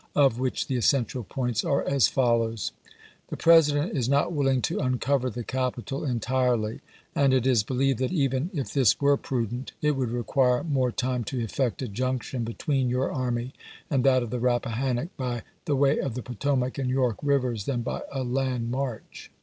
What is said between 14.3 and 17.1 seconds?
the Rappahannock by the way of the Potomac and